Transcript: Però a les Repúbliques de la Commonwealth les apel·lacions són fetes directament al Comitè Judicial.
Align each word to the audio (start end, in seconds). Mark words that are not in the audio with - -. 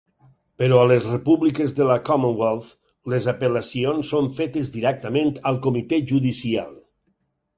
Però 0.61 0.77
a 0.83 0.85
les 0.91 1.03
Repúbliques 1.09 1.75
de 1.79 1.85
la 1.89 1.97
Commonwealth 2.07 2.71
les 3.13 3.29
apel·lacions 3.35 4.09
són 4.15 4.31
fetes 4.39 4.73
directament 4.77 5.31
al 5.51 5.63
Comitè 5.67 6.01
Judicial. 6.13 6.73